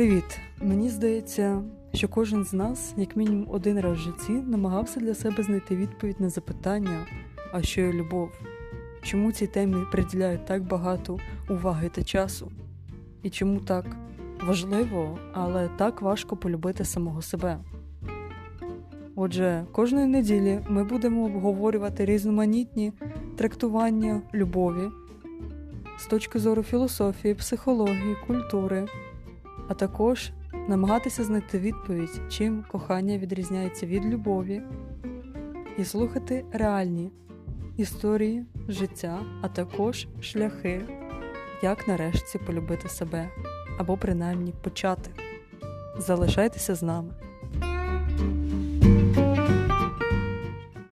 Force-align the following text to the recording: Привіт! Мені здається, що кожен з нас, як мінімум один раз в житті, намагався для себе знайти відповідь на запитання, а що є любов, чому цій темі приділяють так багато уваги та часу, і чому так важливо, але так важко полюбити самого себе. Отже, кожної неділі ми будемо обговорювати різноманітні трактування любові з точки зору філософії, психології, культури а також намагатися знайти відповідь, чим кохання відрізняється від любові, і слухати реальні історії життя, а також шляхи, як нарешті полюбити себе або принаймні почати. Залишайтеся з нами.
Привіт! 0.00 0.38
Мені 0.60 0.88
здається, 0.88 1.62
що 1.94 2.08
кожен 2.08 2.44
з 2.44 2.52
нас, 2.52 2.94
як 2.96 3.16
мінімум 3.16 3.46
один 3.50 3.80
раз 3.80 3.92
в 3.92 4.00
житті, 4.00 4.32
намагався 4.32 5.00
для 5.00 5.14
себе 5.14 5.42
знайти 5.42 5.76
відповідь 5.76 6.20
на 6.20 6.28
запитання, 6.28 7.06
а 7.52 7.62
що 7.62 7.80
є 7.80 7.92
любов, 7.92 8.30
чому 9.02 9.32
цій 9.32 9.46
темі 9.46 9.76
приділяють 9.92 10.46
так 10.46 10.62
багато 10.62 11.18
уваги 11.50 11.88
та 11.88 12.02
часу, 12.02 12.52
і 13.22 13.30
чому 13.30 13.60
так 13.60 13.86
важливо, 14.46 15.18
але 15.32 15.68
так 15.68 16.02
важко 16.02 16.36
полюбити 16.36 16.84
самого 16.84 17.22
себе. 17.22 17.58
Отже, 19.16 19.64
кожної 19.72 20.06
неділі 20.06 20.60
ми 20.68 20.84
будемо 20.84 21.24
обговорювати 21.24 22.04
різноманітні 22.04 22.92
трактування 23.36 24.22
любові 24.34 24.88
з 25.98 26.06
точки 26.06 26.38
зору 26.38 26.62
філософії, 26.62 27.34
психології, 27.34 28.16
культури 28.26 28.86
а 29.70 29.74
також 29.74 30.30
намагатися 30.68 31.24
знайти 31.24 31.58
відповідь, 31.58 32.20
чим 32.28 32.64
кохання 32.70 33.18
відрізняється 33.18 33.86
від 33.86 34.04
любові, 34.04 34.62
і 35.78 35.84
слухати 35.84 36.44
реальні 36.52 37.12
історії 37.76 38.46
життя, 38.68 39.18
а 39.42 39.48
також 39.48 40.08
шляхи, 40.20 40.82
як 41.62 41.88
нарешті 41.88 42.38
полюбити 42.38 42.88
себе 42.88 43.28
або 43.78 43.96
принаймні 43.96 44.54
почати. 44.62 45.10
Залишайтеся 45.98 46.74
з 46.74 46.82
нами. 46.82 47.14